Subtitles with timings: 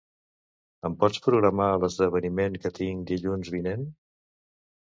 [0.89, 3.87] Em pots programar l'esdeveniment que tinc dilluns vinent?